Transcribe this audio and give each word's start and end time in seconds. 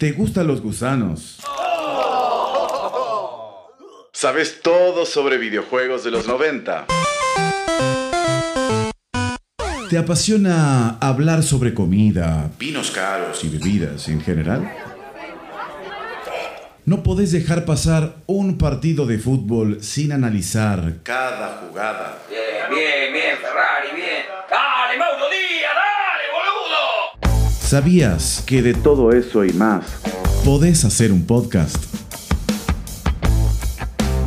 ¿Te 0.00 0.12
gustan 0.12 0.46
los 0.46 0.62
gusanos? 0.62 1.40
¿Sabes 4.12 4.62
todo 4.62 5.04
sobre 5.04 5.36
videojuegos 5.36 6.04
de 6.04 6.10
los 6.10 6.26
90? 6.26 6.86
¿Te 9.90 9.98
apasiona 9.98 10.96
hablar 11.02 11.42
sobre 11.42 11.74
comida, 11.74 12.50
vinos 12.58 12.90
caros 12.92 13.44
y 13.44 13.50
bebidas 13.50 14.08
en 14.08 14.22
general? 14.22 14.74
No 16.86 17.02
podés 17.02 17.30
dejar 17.30 17.66
pasar 17.66 18.14
un 18.24 18.56
partido 18.56 19.04
de 19.04 19.18
fútbol 19.18 19.82
sin 19.82 20.12
analizar 20.12 21.02
cada 21.02 21.58
jugada. 21.58 22.16
Bien, 22.30 22.70
bien, 22.70 23.12
bien, 23.12 23.36
Ferrari, 23.36 23.94
bien. 23.94 24.24
¡Dale, 24.48 24.98
Mauro! 24.98 25.49
¿Sabías 27.70 28.42
que 28.46 28.62
de 28.62 28.74
todo 28.74 29.12
eso 29.12 29.44
y 29.44 29.52
más 29.52 29.84
podés 30.44 30.84
hacer 30.84 31.12
un 31.12 31.24
podcast? 31.24 31.76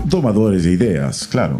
Tomadores 0.09 0.63
de 0.63 0.71
ideas, 0.71 1.27
claro. 1.27 1.57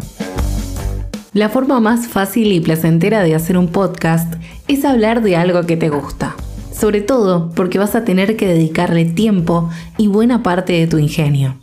La 1.34 1.50
forma 1.50 1.80
más 1.80 2.08
fácil 2.08 2.52
y 2.52 2.60
placentera 2.60 3.22
de 3.22 3.34
hacer 3.34 3.58
un 3.58 3.68
podcast 3.68 4.32
es 4.66 4.86
hablar 4.86 5.22
de 5.22 5.36
algo 5.36 5.64
que 5.64 5.76
te 5.76 5.90
gusta. 5.90 6.34
Sobre 6.72 7.02
todo 7.02 7.50
porque 7.50 7.78
vas 7.78 7.94
a 7.94 8.02
tener 8.02 8.38
que 8.38 8.46
dedicarle 8.46 9.04
tiempo 9.04 9.68
y 9.98 10.06
buena 10.06 10.42
parte 10.42 10.72
de 10.72 10.86
tu 10.86 10.96
ingenio. 10.96 11.54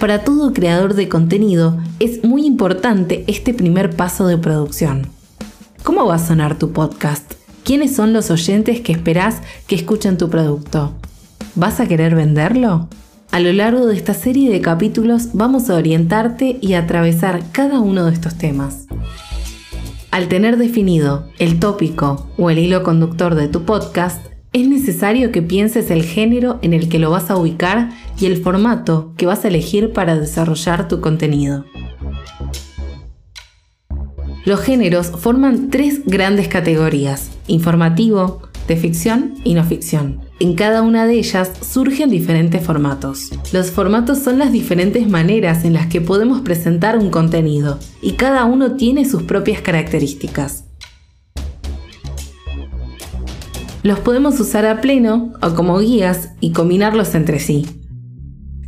Para 0.00 0.24
todo 0.24 0.52
creador 0.52 0.94
de 0.94 1.08
contenido 1.08 1.78
es 2.00 2.24
muy 2.24 2.46
importante 2.46 3.22
este 3.28 3.54
primer 3.54 3.94
paso 3.94 4.26
de 4.26 4.38
producción. 4.38 5.06
¿Cómo 5.84 6.04
va 6.04 6.16
a 6.16 6.18
sonar 6.18 6.58
tu 6.58 6.72
podcast? 6.72 7.34
¿Quiénes 7.64 7.94
son 7.94 8.12
los 8.12 8.32
oyentes 8.32 8.80
que 8.80 8.90
esperás 8.90 9.40
que 9.68 9.76
escuchen 9.76 10.18
tu 10.18 10.28
producto? 10.28 10.94
¿Vas 11.54 11.78
a 11.78 11.86
querer 11.86 12.16
venderlo? 12.16 12.88
A 13.30 13.38
lo 13.38 13.52
largo 13.52 13.86
de 13.86 13.94
esta 13.94 14.14
serie 14.14 14.50
de 14.50 14.60
capítulos 14.60 15.28
vamos 15.32 15.70
a 15.70 15.76
orientarte 15.76 16.58
y 16.60 16.74
atravesar 16.74 17.40
cada 17.52 17.78
uno 17.78 18.06
de 18.06 18.14
estos 18.14 18.36
temas. 18.36 18.86
Al 20.10 20.26
tener 20.26 20.56
definido 20.56 21.28
el 21.38 21.60
tópico 21.60 22.26
o 22.36 22.50
el 22.50 22.58
hilo 22.58 22.82
conductor 22.82 23.36
de 23.36 23.46
tu 23.46 23.62
podcast, 23.62 24.26
es 24.52 24.66
necesario 24.66 25.30
que 25.30 25.40
pienses 25.40 25.92
el 25.92 26.02
género 26.02 26.58
en 26.62 26.74
el 26.74 26.88
que 26.88 26.98
lo 26.98 27.10
vas 27.10 27.30
a 27.30 27.36
ubicar 27.36 27.90
y 28.18 28.26
el 28.26 28.42
formato 28.42 29.14
que 29.16 29.26
vas 29.26 29.44
a 29.44 29.48
elegir 29.48 29.92
para 29.92 30.18
desarrollar 30.18 30.88
tu 30.88 31.00
contenido. 31.00 31.64
Los 34.44 34.60
géneros 34.60 35.12
forman 35.18 35.70
tres 35.70 36.04
grandes 36.04 36.48
categorías, 36.48 37.30
informativo, 37.46 38.42
de 38.66 38.76
ficción 38.76 39.34
y 39.44 39.54
no 39.54 39.64
ficción. 39.64 40.20
En 40.40 40.54
cada 40.54 40.82
una 40.82 41.06
de 41.06 41.14
ellas 41.14 41.52
surgen 41.60 42.10
diferentes 42.10 42.64
formatos. 42.64 43.30
Los 43.52 43.70
formatos 43.70 44.18
son 44.18 44.38
las 44.38 44.52
diferentes 44.52 45.08
maneras 45.08 45.64
en 45.64 45.72
las 45.72 45.86
que 45.86 46.00
podemos 46.00 46.40
presentar 46.40 46.98
un 46.98 47.10
contenido 47.10 47.78
y 48.00 48.12
cada 48.12 48.44
uno 48.44 48.72
tiene 48.72 49.04
sus 49.04 49.22
propias 49.22 49.60
características. 49.60 50.64
Los 53.84 53.98
podemos 54.00 54.38
usar 54.38 54.64
a 54.66 54.80
pleno 54.80 55.32
o 55.42 55.54
como 55.54 55.78
guías 55.78 56.30
y 56.40 56.52
combinarlos 56.52 57.14
entre 57.14 57.40
sí, 57.40 57.66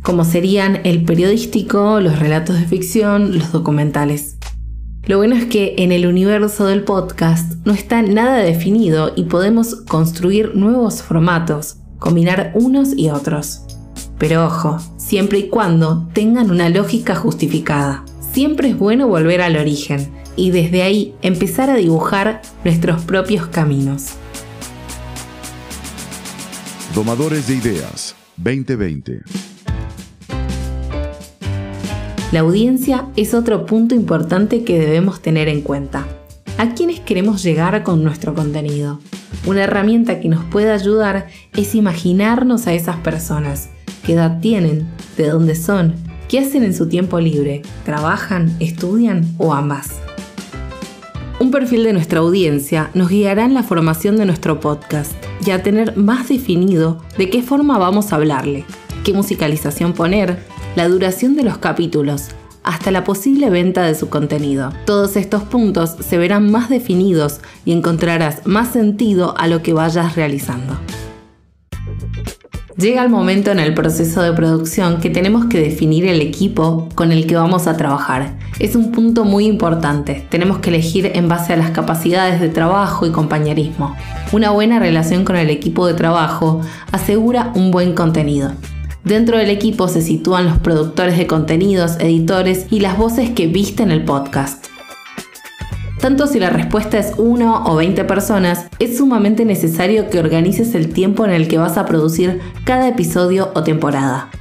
como 0.01 0.25
serían 0.25 0.81
el 0.83 1.03
periodístico, 1.05 2.01
los 2.01 2.19
relatos 2.19 2.59
de 2.59 2.65
ficción, 2.65 3.37
los 3.37 3.51
documentales. 3.53 4.34
Lo 5.07 5.17
bueno 5.17 5.35
es 5.35 5.45
que 5.45 5.75
en 5.77 5.91
el 5.91 6.07
universo 6.07 6.65
del 6.65 6.83
podcast 6.83 7.53
no 7.63 7.73
está 7.73 8.01
nada 8.01 8.37
definido 8.37 9.13
y 9.15 9.25
podemos 9.25 9.75
construir 9.75 10.55
nuevos 10.55 11.03
formatos, 11.03 11.77
combinar 11.99 12.53
unos 12.55 12.97
y 12.97 13.11
otros. 13.11 13.61
Pero 14.17 14.47
ojo, 14.47 14.79
siempre 14.97 15.37
y 15.37 15.49
cuando 15.49 16.07
tengan 16.13 16.49
una 16.49 16.69
lógica 16.69 17.15
justificada. 17.15 18.03
Siempre 18.33 18.69
es 18.69 18.79
bueno 18.79 19.07
volver 19.07 19.41
al 19.41 19.57
origen 19.57 20.09
y 20.35 20.49
desde 20.49 20.81
ahí 20.81 21.13
empezar 21.21 21.69
a 21.69 21.75
dibujar 21.75 22.41
nuestros 22.63 23.03
propios 23.03 23.45
caminos. 23.45 24.13
Domadores 26.95 27.47
de 27.47 27.55
Ideas 27.57 28.15
2020. 28.37 29.44
La 32.31 32.39
audiencia 32.39 33.05
es 33.15 33.35
otro 33.35 33.67
punto 33.67 33.93
importante 33.93 34.63
que 34.63 34.79
debemos 34.79 35.21
tener 35.21 35.47
en 35.47 35.61
cuenta. 35.61 36.07
¿A 36.57 36.73
quiénes 36.73 36.99
queremos 36.99 37.43
llegar 37.43 37.83
con 37.83 38.03
nuestro 38.03 38.33
contenido? 38.33 38.99
Una 39.45 39.63
herramienta 39.63 40.19
que 40.19 40.27
nos 40.27 40.43
puede 40.45 40.71
ayudar 40.71 41.27
es 41.55 41.75
imaginarnos 41.75 42.65
a 42.65 42.73
esas 42.73 42.97
personas. 42.97 43.69
¿Qué 44.03 44.13
edad 44.13 44.39
tienen? 44.41 44.87
¿De 45.17 45.29
dónde 45.29 45.55
son? 45.55 45.93
¿Qué 46.27 46.39
hacen 46.39 46.63
en 46.63 46.73
su 46.73 46.89
tiempo 46.89 47.19
libre? 47.19 47.61
¿Trabajan? 47.85 48.55
¿Estudian? 48.59 49.35
¿O 49.37 49.53
ambas? 49.53 49.91
Un 51.39 51.51
perfil 51.51 51.83
de 51.83 51.93
nuestra 51.93 52.19
audiencia 52.19 52.89
nos 52.95 53.09
guiará 53.09 53.45
en 53.45 53.53
la 53.53 53.61
formación 53.61 54.17
de 54.17 54.25
nuestro 54.25 54.59
podcast 54.59 55.11
y 55.45 55.51
a 55.51 55.61
tener 55.61 55.95
más 55.95 56.27
definido 56.27 57.03
de 57.19 57.29
qué 57.29 57.43
forma 57.43 57.77
vamos 57.77 58.11
a 58.11 58.15
hablarle, 58.15 58.65
qué 59.03 59.13
musicalización 59.13 59.93
poner, 59.93 60.39
la 60.75 60.87
duración 60.87 61.35
de 61.35 61.43
los 61.43 61.57
capítulos, 61.57 62.29
hasta 62.63 62.91
la 62.91 63.03
posible 63.03 63.49
venta 63.49 63.83
de 63.83 63.95
su 63.95 64.09
contenido. 64.09 64.73
Todos 64.85 65.15
estos 65.15 65.43
puntos 65.43 65.95
se 65.99 66.17
verán 66.17 66.51
más 66.51 66.69
definidos 66.69 67.39
y 67.63 67.71
encontrarás 67.71 68.45
más 68.45 68.69
sentido 68.69 69.37
a 69.37 69.47
lo 69.47 69.61
que 69.61 69.73
vayas 69.73 70.15
realizando. 70.15 70.77
Llega 72.77 73.03
el 73.03 73.09
momento 73.09 73.51
en 73.51 73.59
el 73.59 73.73
proceso 73.73 74.21
de 74.21 74.33
producción 74.33 74.99
que 74.99 75.09
tenemos 75.09 75.45
que 75.45 75.61
definir 75.61 76.05
el 76.07 76.19
equipo 76.19 76.89
con 76.93 77.13
el 77.13 77.25
que 77.25 77.37
vamos 77.37 77.67
a 77.67 77.77
trabajar. 77.77 78.37
Es 78.59 78.75
un 78.75 78.91
punto 78.91 79.23
muy 79.23 79.45
importante. 79.45 80.27
Tenemos 80.29 80.57
que 80.57 80.71
elegir 80.71 81.09
en 81.15 81.29
base 81.29 81.53
a 81.53 81.57
las 81.57 81.71
capacidades 81.71 82.41
de 82.41 82.49
trabajo 82.49 83.05
y 83.05 83.11
compañerismo. 83.11 83.95
Una 84.33 84.51
buena 84.51 84.79
relación 84.79 85.23
con 85.23 85.37
el 85.37 85.49
equipo 85.49 85.87
de 85.87 85.93
trabajo 85.93 86.59
asegura 86.91 87.53
un 87.55 87.71
buen 87.71 87.95
contenido. 87.95 88.51
Dentro 89.05 89.37
del 89.37 89.51
equipo 89.51 89.87
se 89.87 90.01
sitúan 90.01 90.45
los 90.45 90.57
productores 90.57 91.15
de 91.15 91.27
contenidos, 91.27 91.97
editores 91.99 92.65
y 92.71 92.79
las 92.79 92.97
voces 92.97 93.29
que 93.29 93.45
visten 93.45 93.91
el 93.91 94.03
podcast. 94.03 94.65
Tanto 95.99 96.25
si 96.25 96.39
la 96.39 96.49
respuesta 96.49 96.97
es 96.97 97.13
1 97.15 97.65
o 97.67 97.75
20 97.75 98.03
personas, 98.05 98.65
es 98.79 98.97
sumamente 98.97 99.45
necesario 99.45 100.09
que 100.09 100.17
organices 100.17 100.73
el 100.73 100.91
tiempo 100.91 101.23
en 101.23 101.31
el 101.31 101.47
que 101.47 101.59
vas 101.59 101.77
a 101.77 101.85
producir 101.85 102.41
cada 102.63 102.87
episodio 102.87 103.51
o 103.53 103.61
temporada. 103.61 104.31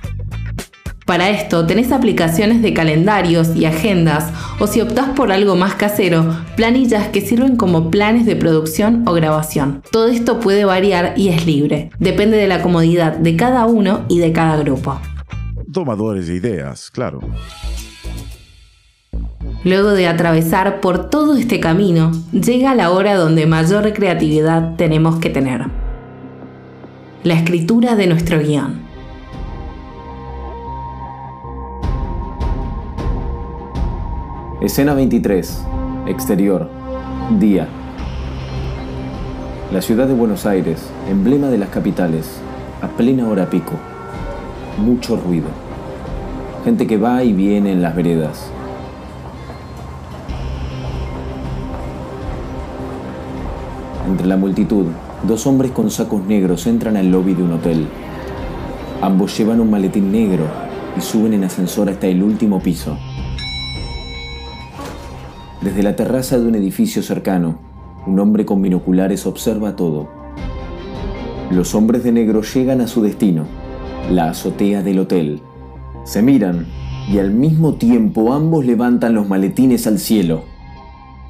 Para 1.04 1.28
esto 1.28 1.66
tenés 1.66 1.92
aplicaciones 1.92 2.62
de 2.62 2.72
calendarios 2.72 3.54
y 3.54 3.66
agendas 3.66 4.32
o 4.58 4.66
si 4.66 4.80
optás 4.80 5.10
por 5.10 5.32
algo 5.32 5.54
más 5.54 5.74
casero, 5.74 6.34
planillas 6.56 7.08
que 7.08 7.20
sirven 7.20 7.56
como 7.56 7.90
planes 7.90 8.24
de 8.24 8.36
producción 8.36 9.06
o 9.06 9.12
grabación. 9.12 9.82
Todo 9.92 10.08
esto 10.08 10.40
puede 10.40 10.64
variar 10.64 11.12
y 11.16 11.28
es 11.28 11.44
libre, 11.44 11.90
depende 11.98 12.38
de 12.38 12.48
la 12.48 12.62
comodidad 12.62 13.18
de 13.18 13.36
cada 13.36 13.66
uno 13.66 14.06
y 14.08 14.18
de 14.18 14.32
cada 14.32 14.56
grupo. 14.56 14.98
Tomadores 15.72 16.26
de 16.28 16.36
ideas, 16.36 16.90
claro. 16.90 17.20
Luego 19.64 19.90
de 19.90 20.06
atravesar 20.06 20.80
por 20.80 21.10
todo 21.10 21.36
este 21.36 21.60
camino, 21.60 22.12
llega 22.32 22.74
la 22.74 22.90
hora 22.90 23.14
donde 23.14 23.46
mayor 23.46 23.92
creatividad 23.92 24.76
tenemos 24.76 25.16
que 25.16 25.30
tener. 25.30 25.66
La 27.24 27.34
escritura 27.34 27.94
de 27.94 28.06
nuestro 28.06 28.40
guion. 28.40 28.93
Escena 34.64 34.94
23. 34.94 35.62
Exterior. 36.06 36.70
Día. 37.38 37.68
La 39.70 39.82
ciudad 39.82 40.08
de 40.08 40.14
Buenos 40.14 40.46
Aires, 40.46 40.88
emblema 41.10 41.48
de 41.48 41.58
las 41.58 41.68
capitales, 41.68 42.40
a 42.80 42.88
plena 42.88 43.28
hora 43.28 43.50
pico. 43.50 43.74
Mucho 44.78 45.16
ruido. 45.16 45.48
Gente 46.64 46.86
que 46.86 46.96
va 46.96 47.22
y 47.22 47.34
viene 47.34 47.72
en 47.72 47.82
las 47.82 47.94
veredas. 47.94 48.50
Entre 54.08 54.26
la 54.26 54.38
multitud, 54.38 54.86
dos 55.24 55.46
hombres 55.46 55.72
con 55.72 55.90
sacos 55.90 56.24
negros 56.24 56.66
entran 56.66 56.96
al 56.96 57.10
lobby 57.10 57.34
de 57.34 57.42
un 57.42 57.52
hotel. 57.52 57.86
Ambos 59.02 59.36
llevan 59.36 59.60
un 59.60 59.70
maletín 59.70 60.10
negro 60.10 60.46
y 60.96 61.02
suben 61.02 61.34
en 61.34 61.44
ascensor 61.44 61.90
hasta 61.90 62.06
el 62.06 62.22
último 62.22 62.60
piso. 62.60 62.96
Desde 65.64 65.82
la 65.82 65.96
terraza 65.96 66.38
de 66.38 66.46
un 66.46 66.56
edificio 66.56 67.02
cercano, 67.02 67.58
un 68.06 68.20
hombre 68.20 68.44
con 68.44 68.60
binoculares 68.60 69.24
observa 69.24 69.76
todo. 69.76 70.10
Los 71.50 71.74
hombres 71.74 72.04
de 72.04 72.12
negro 72.12 72.42
llegan 72.42 72.82
a 72.82 72.86
su 72.86 73.00
destino, 73.00 73.46
la 74.10 74.28
azotea 74.28 74.82
del 74.82 74.98
hotel. 74.98 75.40
Se 76.04 76.20
miran 76.20 76.66
y 77.08 77.18
al 77.18 77.30
mismo 77.30 77.76
tiempo 77.76 78.34
ambos 78.34 78.66
levantan 78.66 79.14
los 79.14 79.26
maletines 79.26 79.86
al 79.86 79.98
cielo. 79.98 80.44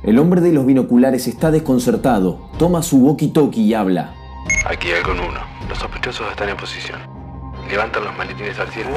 El 0.02 0.18
hombre 0.18 0.40
de 0.40 0.52
los 0.52 0.66
binoculares 0.66 1.28
está 1.28 1.52
desconcertado, 1.52 2.50
toma 2.58 2.82
su 2.82 2.98
walkie-talkie 2.98 3.58
y 3.58 3.74
habla. 3.74 4.14
Aquí 4.68 4.88
hay 4.88 5.02
con 5.04 5.20
uno. 5.20 5.38
Los 5.68 5.78
sospechosos 5.78 6.28
están 6.28 6.48
en 6.48 6.56
posición. 6.56 6.98
Levantan 7.70 8.02
los 8.02 8.18
maletines 8.18 8.58
al 8.58 8.68
cielo. 8.70 8.90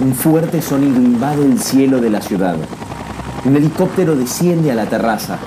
Un 0.00 0.14
fuerte 0.14 0.62
sonido 0.62 0.96
invade 0.96 1.44
el 1.44 1.58
cielo 1.58 2.00
de 2.00 2.08
la 2.08 2.22
ciudad. 2.22 2.56
Un 3.44 3.56
helicóptero 3.56 4.14
desciende 4.14 4.70
a 4.70 4.74
la 4.74 4.86
terraza. 4.86 5.38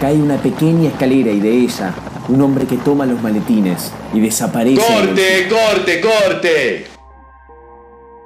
Cae 0.00 0.14
una 0.14 0.36
pequeña 0.36 0.90
escalera 0.90 1.32
y 1.32 1.40
de 1.40 1.50
ella 1.50 1.92
un 2.28 2.40
hombre 2.40 2.66
que 2.66 2.76
toma 2.76 3.06
los 3.06 3.20
maletines 3.22 3.92
y 4.12 4.20
desaparece. 4.20 4.80
¡Corte, 4.80 5.48
corte, 5.48 6.00
corte! 6.00 6.84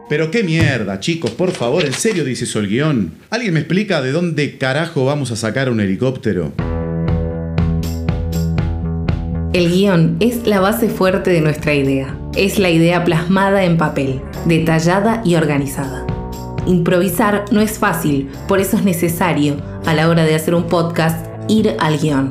Pero 0.08 0.31
qué 0.31 0.43
mierda, 0.43 0.99
chicos, 0.99 1.31
por 1.31 1.52
favor, 1.52 1.85
en 1.85 1.93
serio 1.93 2.25
dice 2.25 2.44
eso 2.44 2.58
el 2.58 2.69
guion. 2.69 3.14
¿Alguien 3.31 3.55
me 3.55 3.61
explica 3.61 4.02
de 4.02 4.11
dónde 4.11 4.58
carajo 4.58 5.05
vamos 5.05 5.31
a 5.31 5.37
sacar 5.37 5.70
un 5.70 5.81
helicóptero? 5.81 6.52
El 9.52 9.70
guion 9.70 10.17
es 10.20 10.47
la 10.47 10.61
base 10.61 10.88
fuerte 10.88 11.31
de 11.31 11.41
nuestra 11.41 11.75
idea. 11.75 12.19
Es 12.37 12.58
la 12.58 12.70
idea 12.70 13.05
plasmada 13.05 13.64
en 13.64 13.76
papel, 13.76 14.20
detallada 14.47 15.23
y 15.25 15.37
organizada. 15.37 16.06
Improvisar 16.71 17.47
no 17.51 17.61
es 17.61 17.81
fácil, 17.81 18.31
por 18.47 18.61
eso 18.61 18.77
es 18.77 18.85
necesario, 18.85 19.57
a 19.87 19.93
la 19.93 20.09
hora 20.09 20.23
de 20.23 20.37
hacer 20.37 20.55
un 20.55 20.69
podcast, 20.69 21.27
ir 21.49 21.75
al 21.81 21.99
guion. 21.99 22.31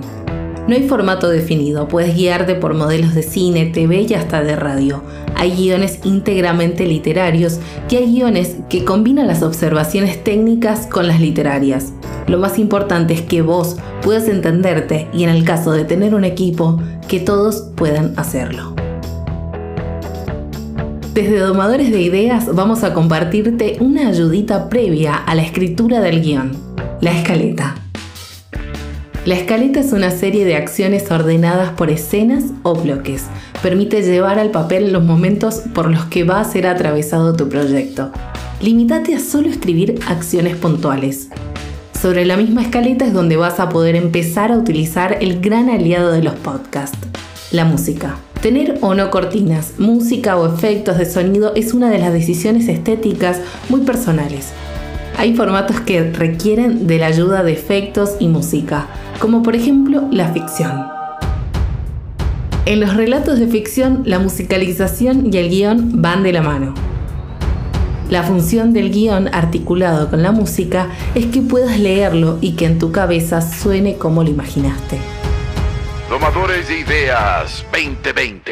No 0.65 0.75
hay 0.75 0.87
formato 0.87 1.27
definido, 1.27 1.89
puedes 1.89 2.15
guiarte 2.15 2.55
por 2.55 2.73
modelos 2.73 3.13
de 3.13 3.21
cine, 3.21 3.65
TV 3.65 4.03
y 4.03 4.13
hasta 4.13 4.41
de 4.41 4.55
radio. 4.55 5.03
Hay 5.35 5.51
guiones 5.51 5.99
íntegramente 6.05 6.85
literarios 6.85 7.59
y 7.89 7.97
hay 7.97 8.13
guiones 8.13 8.55
que 8.69 8.85
combinan 8.85 9.27
las 9.27 9.43
observaciones 9.43 10.23
técnicas 10.23 10.87
con 10.87 11.09
las 11.09 11.19
literarias. 11.19 11.91
Lo 12.27 12.37
más 12.37 12.59
importante 12.59 13.15
es 13.15 13.21
que 13.23 13.41
vos 13.41 13.75
puedas 14.01 14.29
entenderte 14.29 15.09
y 15.11 15.25
en 15.25 15.31
el 15.31 15.43
caso 15.43 15.73
de 15.73 15.83
tener 15.83 16.15
un 16.15 16.23
equipo, 16.23 16.79
que 17.09 17.19
todos 17.19 17.71
puedan 17.75 18.13
hacerlo. 18.17 18.78
Desde 21.19 21.39
Domadores 21.39 21.91
de 21.91 22.01
Ideas 22.01 22.47
vamos 22.55 22.85
a 22.85 22.93
compartirte 22.93 23.75
una 23.81 24.07
ayudita 24.07 24.69
previa 24.69 25.15
a 25.15 25.35
la 25.35 25.41
escritura 25.41 25.99
del 25.99 26.21
guion, 26.21 26.53
la 27.01 27.11
escaleta. 27.11 27.75
La 29.25 29.35
escaleta 29.35 29.81
es 29.81 29.91
una 29.91 30.11
serie 30.11 30.45
de 30.45 30.55
acciones 30.55 31.11
ordenadas 31.11 31.71
por 31.71 31.89
escenas 31.89 32.45
o 32.63 32.73
bloques. 32.73 33.25
Permite 33.61 34.01
llevar 34.01 34.39
al 34.39 34.51
papel 34.51 34.93
los 34.93 35.03
momentos 35.03 35.55
por 35.73 35.91
los 35.91 36.05
que 36.05 36.23
va 36.23 36.39
a 36.39 36.45
ser 36.45 36.65
atravesado 36.65 37.35
tu 37.35 37.49
proyecto. 37.49 38.13
Limítate 38.61 39.13
a 39.13 39.19
solo 39.19 39.49
escribir 39.49 39.99
acciones 40.07 40.55
puntuales. 40.55 41.27
Sobre 42.01 42.23
la 42.23 42.37
misma 42.37 42.61
escaleta 42.61 43.05
es 43.05 43.11
donde 43.11 43.35
vas 43.35 43.59
a 43.59 43.67
poder 43.67 43.97
empezar 43.97 44.53
a 44.53 44.57
utilizar 44.57 45.17
el 45.19 45.41
gran 45.41 45.69
aliado 45.69 46.13
de 46.13 46.23
los 46.23 46.35
podcasts, 46.35 46.97
la 47.51 47.65
música. 47.65 48.17
Tener 48.41 48.77
o 48.81 48.93
no 48.93 49.09
cortinas, 49.09 49.73
música 49.77 50.37
o 50.37 50.53
efectos 50.53 50.97
de 50.97 51.05
sonido 51.05 51.53
es 51.55 51.73
una 51.73 51.89
de 51.89 51.99
las 51.99 52.13
decisiones 52.13 52.67
estéticas 52.67 53.41
muy 53.67 53.81
personales. 53.81 54.53
Hay 55.17 55.35
formatos 55.35 55.81
que 55.81 56.11
requieren 56.11 56.87
de 56.87 56.99
la 56.99 57.07
ayuda 57.07 57.43
de 57.43 57.51
efectos 57.51 58.11
y 58.19 58.27
música, 58.27 58.87
como 59.19 59.43
por 59.43 59.55
ejemplo 59.55 60.07
la 60.11 60.29
ficción. 60.29 60.87
En 62.65 62.79
los 62.79 62.95
relatos 62.95 63.39
de 63.39 63.47
ficción, 63.47 64.03
la 64.05 64.19
musicalización 64.19 65.33
y 65.33 65.37
el 65.37 65.49
guion 65.49 66.01
van 66.01 66.23
de 66.23 66.31
la 66.31 66.41
mano. 66.41 66.73
La 68.09 68.23
función 68.23 68.73
del 68.73 68.91
guion 68.91 69.27
articulado 69.33 70.09
con 70.09 70.23
la 70.23 70.31
música 70.31 70.87
es 71.15 71.25
que 71.25 71.41
puedas 71.41 71.79
leerlo 71.79 72.37
y 72.41 72.53
que 72.53 72.65
en 72.65 72.79
tu 72.79 72.91
cabeza 72.91 73.41
suene 73.41 73.95
como 73.95 74.23
lo 74.23 74.29
imaginaste. 74.29 75.18
Domadores 76.09 76.67
de 76.67 76.79
Ideas 76.79 77.63
2020. 77.71 78.51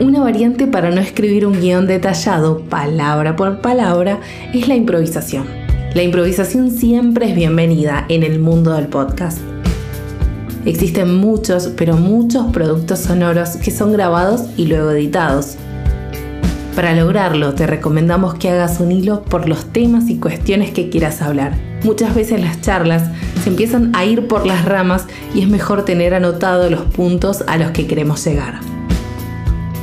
Una 0.00 0.20
variante 0.20 0.66
para 0.66 0.90
no 0.90 1.00
escribir 1.00 1.46
un 1.46 1.60
guion 1.60 1.86
detallado, 1.86 2.62
palabra 2.62 3.36
por 3.36 3.60
palabra, 3.60 4.18
es 4.52 4.66
la 4.66 4.74
improvisación. 4.74 5.46
La 5.94 6.02
improvisación 6.02 6.72
siempre 6.72 7.30
es 7.30 7.36
bienvenida 7.36 8.06
en 8.08 8.24
el 8.24 8.40
mundo 8.40 8.72
del 8.72 8.88
podcast. 8.88 9.38
Existen 10.64 11.14
muchos, 11.14 11.68
pero 11.76 11.96
muchos 11.96 12.50
productos 12.52 12.98
sonoros 12.98 13.50
que 13.50 13.70
son 13.70 13.92
grabados 13.92 14.46
y 14.56 14.66
luego 14.66 14.90
editados. 14.90 15.54
Para 16.74 16.92
lograrlo, 16.96 17.54
te 17.54 17.68
recomendamos 17.68 18.34
que 18.34 18.50
hagas 18.50 18.80
un 18.80 18.90
hilo 18.90 19.22
por 19.22 19.48
los 19.48 19.66
temas 19.66 20.10
y 20.10 20.18
cuestiones 20.18 20.72
que 20.72 20.90
quieras 20.90 21.22
hablar. 21.22 21.67
Muchas 21.84 22.14
veces 22.14 22.40
las 22.40 22.60
charlas 22.60 23.04
se 23.42 23.50
empiezan 23.50 23.94
a 23.94 24.04
ir 24.04 24.26
por 24.26 24.46
las 24.46 24.64
ramas 24.64 25.06
y 25.34 25.42
es 25.42 25.48
mejor 25.48 25.84
tener 25.84 26.12
anotado 26.12 26.68
los 26.70 26.82
puntos 26.82 27.44
a 27.46 27.56
los 27.56 27.70
que 27.70 27.86
queremos 27.86 28.24
llegar. 28.24 28.60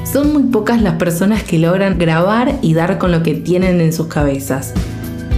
Son 0.03 0.33
muy 0.33 0.43
pocas 0.43 0.81
las 0.81 0.95
personas 0.95 1.43
que 1.43 1.59
logran 1.59 1.97
grabar 1.97 2.59
y 2.61 2.73
dar 2.73 2.97
con 2.97 3.11
lo 3.11 3.23
que 3.23 3.33
tienen 3.33 3.81
en 3.81 3.93
sus 3.93 4.07
cabezas. 4.07 4.73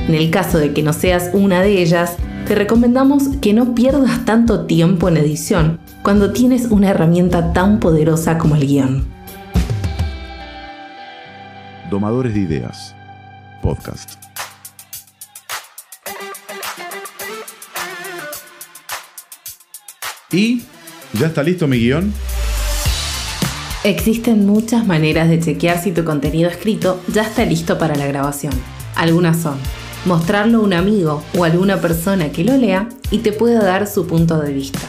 En 0.08 0.16
el 0.16 0.30
caso 0.32 0.58
de 0.58 0.74
que 0.74 0.84
no 0.84 0.94
seas 0.94 1.32
una 1.34 1.62
de 1.62 1.82
ellas, 1.82 2.16
te 2.48 2.56
recomendamos 2.56 3.24
que 3.42 3.54
no 3.54 3.76
pierdas 3.76 4.24
tanto 4.26 4.66
tiempo 4.66 5.10
en 5.10 5.18
edición 5.18 5.80
cuando 6.02 6.32
tienes 6.32 6.66
una 6.68 6.90
herramienta 6.90 7.54
tan 7.54 7.80
poderosa 7.80 8.38
como 8.38 8.56
el 8.56 8.66
guion. 8.66 9.06
Domadores 11.90 12.34
de 12.34 12.40
Ideas. 12.42 12.96
Podcast. 13.62 14.27
¿Y? 20.32 20.64
¿Ya 21.14 21.28
está 21.28 21.42
listo 21.42 21.68
mi 21.68 21.78
guion? 21.78 22.14
Existen 23.86 24.46
muchas 24.46 24.86
maneras 24.86 25.30
de 25.30 25.40
chequear 25.40 25.82
si 25.82 25.94
tu 25.94 26.04
contenido 26.04 26.50
escrito 26.50 27.02
ya 27.08 27.22
está 27.22 27.46
listo 27.46 27.78
para 27.78 27.96
la 27.96 28.08
grabación. 28.08 28.52
Algunas 28.96 29.42
son 29.42 29.58
mostrarlo 30.04 30.58
a 30.58 30.62
un 30.62 30.74
amigo 30.74 31.24
o 31.38 31.46
alguna 31.46 31.80
persona 31.80 32.30
que 32.34 32.44
lo 32.44 32.58
lea 32.58 32.90
y 33.10 33.20
te 33.20 33.32
pueda 33.32 33.64
dar 33.64 33.88
su 33.88 34.06
punto 34.06 34.38
de 34.40 34.52
vista. 34.52 34.82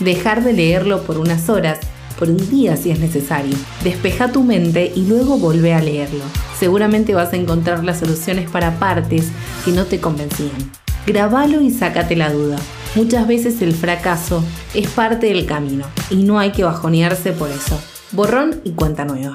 Dejar 0.00 0.44
de 0.44 0.52
leerlo 0.52 1.02
por 1.04 1.16
unas 1.16 1.48
horas, 1.48 1.78
por 2.18 2.28
un 2.28 2.50
día 2.50 2.76
si 2.76 2.90
es 2.90 2.98
necesario. 2.98 3.56
Despeja 3.82 4.32
tu 4.32 4.42
mente 4.42 4.92
y 4.94 5.06
luego 5.06 5.38
vuelve 5.38 5.72
a 5.72 5.80
leerlo. 5.80 6.24
Seguramente 6.58 7.14
vas 7.14 7.32
a 7.32 7.36
encontrar 7.36 7.84
las 7.84 8.00
soluciones 8.00 8.50
para 8.50 8.78
partes 8.78 9.28
que 9.64 9.70
no 9.70 9.86
te 9.86 9.98
convencían. 9.98 10.70
Grabalo 11.06 11.62
y 11.62 11.70
sácate 11.70 12.16
la 12.16 12.30
duda. 12.30 12.58
Muchas 12.94 13.26
veces 13.26 13.62
el 13.62 13.72
fracaso 13.72 14.44
es 14.74 14.88
parte 14.88 15.28
del 15.28 15.46
camino 15.46 15.86
y 16.10 16.16
no 16.16 16.38
hay 16.38 16.52
que 16.52 16.62
bajonearse 16.62 17.32
por 17.32 17.50
eso. 17.50 17.80
Borrón 18.12 18.60
y 18.64 18.72
cuenta 18.72 19.06
nueva. 19.06 19.34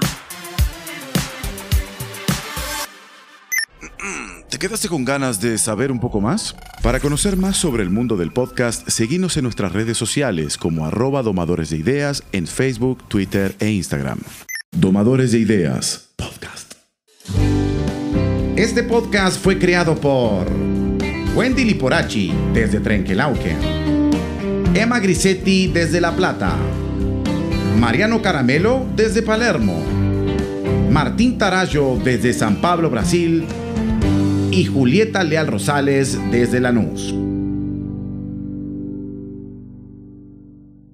¿Te 4.48 4.60
quedaste 4.60 4.88
con 4.88 5.06
ganas 5.06 5.42
de 5.42 5.58
saber 5.58 5.92
un 5.92 6.00
poco 6.00 6.22
más? 6.22 6.56
Para 6.84 7.00
conocer 7.00 7.36
más 7.36 7.58
sobre 7.58 7.84
el 7.84 7.90
mundo 7.90 8.16
del 8.16 8.32
podcast, 8.32 8.88
seguimos 8.90 9.38
en 9.38 9.44
nuestras 9.44 9.72
redes 9.72 9.98
sociales 9.98 10.58
como 10.58 10.86
arroba 10.86 11.24
domadores 11.24 11.72
de 11.72 11.78
ideas 11.78 12.24
en 12.32 12.48
Facebook, 12.48 13.04
Twitter 13.08 13.56
e 13.60 13.70
Instagram. 13.70 14.20
Domadores 14.72 15.32
de 15.32 15.40
Ideas, 15.40 16.10
podcast. 16.16 16.76
Este 18.56 18.84
podcast 18.84 19.42
fue 19.42 19.58
creado 19.60 19.96
por 19.96 20.77
Wendy 21.38 21.66
Liporachi 21.66 22.34
desde 22.52 22.80
Trenquelauque, 22.80 23.56
Emma 24.74 25.00
Grisetti 25.00 25.68
desde 25.68 26.02
La 26.02 26.16
Plata, 26.16 26.56
Mariano 27.80 28.24
Caramelo 28.24 28.88
desde 28.96 29.22
Palermo, 29.22 29.80
Martín 30.90 31.38
Tarayo 31.38 31.96
desde 32.04 32.34
San 32.34 32.56
Pablo, 32.56 32.90
Brasil. 32.90 33.46
Y 34.50 34.66
Julieta 34.66 35.24
Leal 35.24 35.46
Rosales 35.46 36.18
desde 36.32 36.60
Lanús. 36.60 37.14